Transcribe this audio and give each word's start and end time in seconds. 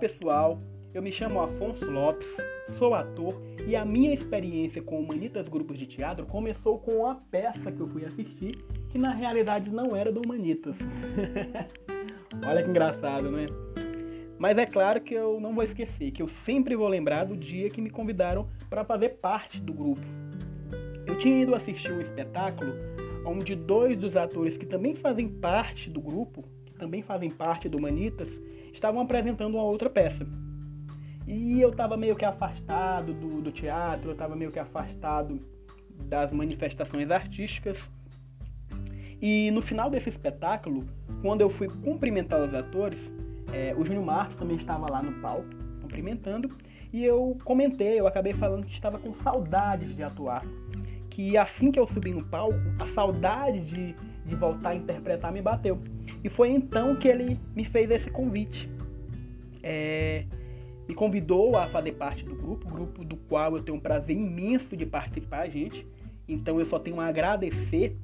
pessoal, 0.00 0.60
eu 0.92 1.00
me 1.00 1.12
chamo 1.12 1.40
Afonso 1.40 1.88
Lopes, 1.88 2.26
sou 2.76 2.92
ator 2.92 3.40
e 3.68 3.76
a 3.76 3.84
minha 3.84 4.12
experiência 4.12 4.82
com 4.82 4.98
Humanitas 4.98 5.48
Grupos 5.48 5.78
de 5.78 5.86
Teatro 5.86 6.26
começou 6.26 6.80
com 6.80 7.02
uma 7.02 7.14
peça 7.30 7.70
que 7.70 7.78
eu 7.78 7.86
fui 7.86 8.04
assistir 8.04 8.50
que 8.88 8.98
na 8.98 9.14
realidade 9.14 9.70
não 9.70 9.94
era 9.94 10.10
do 10.10 10.22
Humanitas. 10.26 10.74
Olha 12.44 12.64
que 12.64 12.68
engraçado, 12.68 13.30
né? 13.30 13.46
Mas 14.40 14.58
é 14.58 14.66
claro 14.66 15.00
que 15.00 15.14
eu 15.14 15.38
não 15.38 15.54
vou 15.54 15.62
esquecer, 15.62 16.10
que 16.10 16.20
eu 16.20 16.26
sempre 16.26 16.74
vou 16.74 16.88
lembrar 16.88 17.24
do 17.24 17.36
dia 17.36 17.70
que 17.70 17.80
me 17.80 17.90
convidaram 17.90 18.48
para 18.68 18.84
fazer 18.84 19.20
parte 19.20 19.60
do 19.60 19.72
grupo. 19.72 20.04
Eu 21.06 21.16
tinha 21.16 21.42
ido 21.42 21.54
assistir 21.54 21.92
um 21.92 22.00
espetáculo 22.00 22.72
onde 23.24 23.54
dois 23.54 23.96
dos 23.96 24.16
atores 24.16 24.56
que 24.56 24.66
também 24.66 24.96
fazem 24.96 25.28
parte 25.28 25.88
do 25.88 26.00
grupo, 26.00 26.42
que 26.66 26.74
também 26.74 27.02
fazem 27.02 27.30
parte 27.30 27.68
do 27.68 27.78
Humanitas, 27.78 28.28
estavam 28.72 29.00
apresentando 29.00 29.54
uma 29.54 29.64
outra 29.64 29.88
peça. 29.88 30.26
E 31.26 31.60
eu 31.60 31.70
estava 31.70 31.96
meio 31.96 32.16
que 32.16 32.24
afastado 32.24 33.12
do, 33.12 33.40
do 33.40 33.52
teatro, 33.52 34.08
eu 34.08 34.12
estava 34.12 34.34
meio 34.34 34.50
que 34.50 34.58
afastado 34.58 35.40
das 36.06 36.32
manifestações 36.32 37.10
artísticas. 37.10 37.88
E 39.20 39.50
no 39.50 39.60
final 39.60 39.90
desse 39.90 40.08
espetáculo, 40.08 40.86
quando 41.22 41.42
eu 41.42 41.50
fui 41.50 41.68
cumprimentar 41.68 42.40
os 42.40 42.54
atores, 42.54 43.12
é, 43.52 43.74
o 43.76 43.84
Júnior 43.84 44.04
Marcos 44.04 44.36
também 44.36 44.56
estava 44.56 44.90
lá 44.90 45.02
no 45.02 45.20
palco, 45.20 45.48
cumprimentando, 45.82 46.50
e 46.92 47.04
eu 47.04 47.38
comentei, 47.44 48.00
eu 48.00 48.06
acabei 48.06 48.32
falando 48.32 48.66
que 48.66 48.72
estava 48.72 48.98
com 48.98 49.14
saudades 49.14 49.94
de 49.94 50.02
atuar. 50.02 50.42
Que 51.08 51.36
assim 51.36 51.70
que 51.70 51.78
eu 51.78 51.86
subi 51.86 52.12
no 52.12 52.24
palco, 52.24 52.58
a 52.78 52.86
saudade 52.88 53.60
de, 53.60 53.94
de 54.30 54.36
voltar 54.36 54.70
a 54.70 54.74
interpretar 54.76 55.32
me 55.32 55.42
bateu. 55.42 55.78
E 56.22 56.28
foi 56.28 56.50
então 56.50 56.94
que 56.94 57.08
ele 57.08 57.38
me 57.54 57.64
fez 57.64 57.90
esse 57.90 58.08
convite. 58.08 58.70
É, 59.62 60.24
me 60.88 60.94
convidou 60.94 61.56
a 61.56 61.66
fazer 61.66 61.92
parte 61.92 62.24
do 62.24 62.34
grupo, 62.34 62.68
grupo 62.68 63.04
do 63.04 63.16
qual 63.16 63.56
eu 63.56 63.62
tenho 63.62 63.76
um 63.76 63.80
prazer 63.80 64.16
imenso 64.16 64.76
de 64.76 64.86
participar, 64.86 65.48
gente. 65.50 65.86
Então 66.28 66.58
eu 66.60 66.64
só 66.64 66.78
tenho 66.78 67.00
a 67.00 67.06
agradecer 67.06 67.96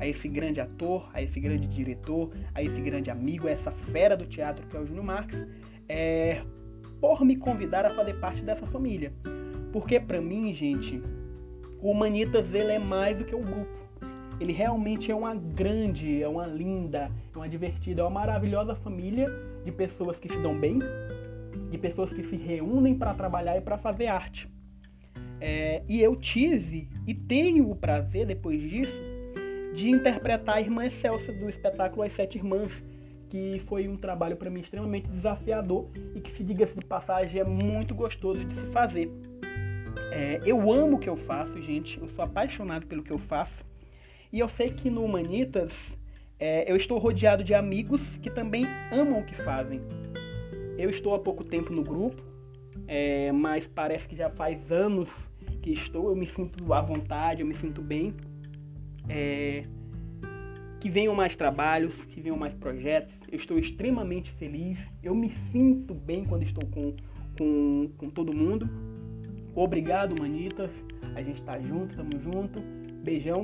a 0.00 0.06
esse 0.08 0.26
grande 0.26 0.60
ator, 0.60 1.08
a 1.12 1.22
esse 1.22 1.38
grande 1.38 1.66
diretor, 1.66 2.30
a 2.54 2.62
esse 2.62 2.80
grande 2.80 3.10
amigo, 3.10 3.46
a 3.46 3.50
essa 3.50 3.70
fera 3.70 4.16
do 4.16 4.26
teatro 4.26 4.66
que 4.66 4.76
é 4.76 4.80
o 4.80 4.86
Júnior 4.86 5.04
Marques, 5.04 5.46
é, 5.88 6.42
por 7.00 7.24
me 7.24 7.36
convidar 7.36 7.84
a 7.84 7.90
fazer 7.90 8.14
parte 8.14 8.42
dessa 8.42 8.66
família. 8.66 9.12
Porque 9.70 10.00
para 10.00 10.20
mim, 10.20 10.54
gente, 10.54 11.02
o 11.80 11.90
Humanitas 11.90 12.52
ele 12.54 12.72
é 12.72 12.78
mais 12.78 13.18
do 13.18 13.24
que 13.24 13.34
um 13.34 13.42
grupo. 13.42 13.83
Ele 14.40 14.52
realmente 14.52 15.10
é 15.10 15.14
uma 15.14 15.34
grande, 15.34 16.22
é 16.22 16.28
uma 16.28 16.46
linda, 16.46 17.10
é 17.32 17.36
uma 17.36 17.48
divertida, 17.48 18.02
é 18.02 18.04
uma 18.04 18.10
maravilhosa 18.10 18.74
família 18.74 19.28
de 19.64 19.70
pessoas 19.70 20.16
que 20.16 20.28
se 20.28 20.38
dão 20.40 20.58
bem, 20.58 20.78
de 21.70 21.78
pessoas 21.78 22.12
que 22.12 22.22
se 22.22 22.36
reúnem 22.36 22.94
para 22.94 23.14
trabalhar 23.14 23.56
e 23.56 23.60
para 23.60 23.78
fazer 23.78 24.06
arte. 24.06 24.48
É, 25.40 25.82
e 25.88 26.00
eu 26.00 26.16
tive 26.16 26.88
e 27.06 27.14
tenho 27.14 27.70
o 27.70 27.76
prazer, 27.76 28.26
depois 28.26 28.60
disso, 28.60 29.00
de 29.74 29.90
interpretar 29.90 30.56
a 30.56 30.60
irmã 30.60 30.86
Excelsa 30.86 31.32
do 31.32 31.48
espetáculo 31.48 32.02
As 32.02 32.12
Sete 32.12 32.38
Irmãs, 32.38 32.82
que 33.28 33.60
foi 33.66 33.88
um 33.88 33.96
trabalho 33.96 34.36
para 34.36 34.48
mim 34.48 34.60
extremamente 34.60 35.08
desafiador 35.08 35.88
e 36.14 36.20
que, 36.20 36.30
se 36.30 36.44
diga-se 36.44 36.78
de 36.78 36.86
passagem, 36.86 37.40
é 37.40 37.44
muito 37.44 37.94
gostoso 37.94 38.44
de 38.44 38.54
se 38.54 38.66
fazer. 38.66 39.10
É, 40.12 40.40
eu 40.46 40.72
amo 40.72 40.96
o 40.96 40.98
que 40.98 41.08
eu 41.08 41.16
faço, 41.16 41.60
gente, 41.60 42.00
eu 42.00 42.08
sou 42.08 42.24
apaixonado 42.24 42.86
pelo 42.86 43.02
que 43.02 43.12
eu 43.12 43.18
faço 43.18 43.64
e 44.34 44.40
eu 44.40 44.48
sei 44.48 44.68
que 44.70 44.90
no 44.90 45.04
Humanitas 45.04 45.96
é, 46.40 46.68
eu 46.68 46.74
estou 46.74 46.98
rodeado 46.98 47.44
de 47.44 47.54
amigos 47.54 48.02
que 48.16 48.28
também 48.28 48.66
amam 48.90 49.20
o 49.20 49.24
que 49.24 49.36
fazem. 49.36 49.80
Eu 50.76 50.90
estou 50.90 51.14
há 51.14 51.20
pouco 51.20 51.44
tempo 51.44 51.72
no 51.72 51.84
grupo, 51.84 52.20
é, 52.88 53.30
mas 53.30 53.64
parece 53.64 54.08
que 54.08 54.16
já 54.16 54.28
faz 54.28 54.72
anos 54.72 55.08
que 55.62 55.70
estou, 55.70 56.08
eu 56.08 56.16
me 56.16 56.26
sinto 56.26 56.74
à 56.74 56.80
vontade, 56.80 57.42
eu 57.42 57.46
me 57.46 57.54
sinto 57.54 57.80
bem. 57.80 58.12
É, 59.08 59.62
que 60.80 60.90
venham 60.90 61.14
mais 61.14 61.36
trabalhos, 61.36 61.94
que 62.06 62.20
venham 62.20 62.36
mais 62.36 62.54
projetos. 62.54 63.14
Eu 63.30 63.36
estou 63.36 63.56
extremamente 63.56 64.32
feliz. 64.32 64.80
Eu 65.00 65.14
me 65.14 65.30
sinto 65.52 65.94
bem 65.94 66.24
quando 66.24 66.42
estou 66.42 66.68
com, 66.70 66.96
com, 67.38 67.88
com 67.96 68.10
todo 68.10 68.36
mundo. 68.36 68.68
Obrigado, 69.54 70.20
manitas. 70.20 70.72
A 71.14 71.22
gente 71.22 71.36
está 71.36 71.56
junto, 71.60 71.90
estamos 71.90 72.20
junto. 72.20 72.60
Beijão. 73.04 73.42